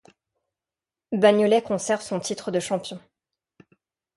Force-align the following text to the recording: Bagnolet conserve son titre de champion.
Bagnolet 1.11 1.61
conserve 1.61 2.01
son 2.01 2.19
titre 2.19 2.49
de 2.49 2.59
champion. 2.59 2.99